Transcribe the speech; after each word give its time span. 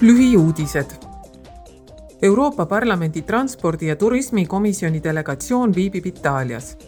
lühiuudised. 0.00 0.90
Euroopa 2.22 2.66
Parlamendi 2.66 3.22
transpordi- 3.22 3.86
ja 3.86 3.96
turismikomisjoni 3.96 5.02
delegatsioon 5.02 5.74
viibib 5.74 6.06
Itaalias. 6.06 6.78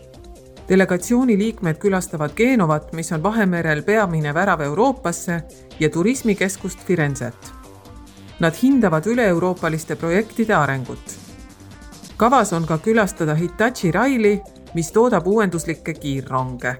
delegatsiooni 0.68 1.38
liikmed 1.38 1.76
külastavad 1.76 2.30
Genovat, 2.36 2.92
mis 2.92 3.12
on 3.12 3.22
Vahemerel 3.22 3.82
peamine 3.82 4.34
värav 4.34 4.60
Euroopasse 4.60 5.42
ja 5.80 5.88
turismikeskust 5.88 6.78
Firenzet. 6.84 7.52
Nad 8.40 8.54
hindavad 8.62 9.06
üle-euroopaliste 9.06 9.96
projektide 9.96 10.54
arengut. 10.54 11.18
kavas 12.16 12.52
on 12.52 12.66
ka 12.66 12.78
külastada 12.78 13.34
Hitachi 13.34 13.92
Raili, 13.92 14.40
mis 14.74 14.92
toodab 14.92 15.26
uuenduslikke 15.26 15.94
kiirronge 15.94 16.76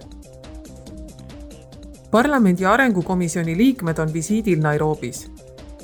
parlamendi 2.11 2.65
arengukomisjoni 2.65 3.57
liikmed 3.57 3.99
on 3.99 4.13
visiidil 4.13 4.61
Nairobis 4.61 5.31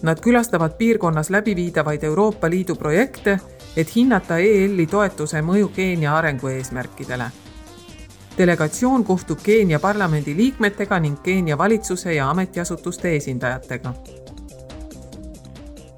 Nad 0.05 0.21
külastavad 0.21 0.73
piirkonnas 0.79 1.31
läbiviidavaid 1.31 2.03
Euroopa 2.05 2.51
Liidu 2.51 2.75
projekte, 2.75 3.39
et 3.77 3.97
hinnata 3.97 4.37
EL-i 4.37 4.85
toetuse 4.87 5.41
mõju 5.43 5.71
Keenia 5.73 6.17
arengu 6.17 6.49
eesmärkidele. 6.49 7.25
delegatsioon 8.39 9.05
kohtub 9.05 9.39
Keenia 9.43 9.79
parlamendi 9.81 10.37
liikmetega 10.37 10.99
ning 10.99 11.23
Keenia 11.23 11.59
valitsuse 11.59 12.15
ja 12.15 12.31
ametiasutuste 12.31 13.17
esindajatega. 13.17 13.95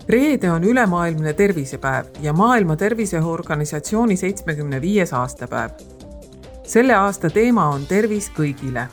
reede 0.08 0.50
on 0.50 0.64
ülemaailmne 0.64 1.32
tervisepäev 1.32 2.06
ja 2.20 2.32
Maailma 2.32 2.76
Terviseorganisatsiooni 2.76 4.16
seitsmekümne 4.16 4.80
viies 4.80 5.12
aastapäev. 5.12 5.70
selle 6.62 6.94
aasta 6.94 7.30
teema 7.30 7.68
on 7.68 7.86
tervis 7.86 8.30
kõigile 8.38 8.88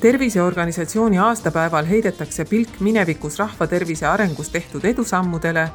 terviseorganisatsiooni 0.00 1.18
aastapäeval 1.18 1.84
heidetakse 1.84 2.44
pilk 2.44 2.80
minevikus 2.80 3.38
rahvatervise 3.38 4.06
arengus 4.06 4.48
tehtud 4.48 4.84
edusammudele, 4.84 5.68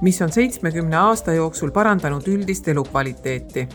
mis 0.00 0.22
on 0.22 0.32
seitsmekümne 0.32 0.96
aasta 0.96 1.32
jooksul 1.32 1.70
parandanud 1.70 2.28
üldist 2.28 2.68
elukvaliteeti. 2.68 3.68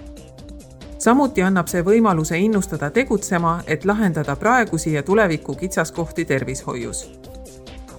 samuti 0.97 1.41
annab 1.41 1.67
see 1.67 1.81
võimaluse 1.81 2.37
innustada 2.37 2.89
tegutsema, 2.89 3.61
et 3.67 3.85
lahendada 3.85 4.35
praegusi 4.35 4.93
ja 4.93 5.03
tuleviku 5.03 5.55
kitsaskohti 5.55 6.25
tervishoius. 6.25 7.11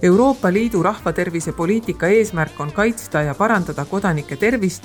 Euroopa 0.01 0.53
Liidu 0.53 0.83
rahvatervise 0.83 1.51
poliitika 1.51 2.07
eesmärk 2.07 2.59
on 2.59 2.71
kaitsta 2.71 3.21
ja 3.21 3.35
parandada 3.35 3.85
kodanike 3.85 4.35
tervist, 4.35 4.83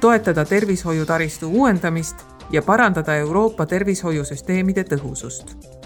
toetada 0.00 0.44
tervishoiutaristu 0.44 1.48
uuendamist 1.48 2.16
ja 2.50 2.62
parandada 2.62 3.16
Euroopa 3.16 3.66
tervishoiusüsteemide 3.66 4.84
tõhusust 4.84 5.77